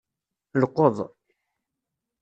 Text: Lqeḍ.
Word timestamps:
Lqeḍ. 0.61 0.97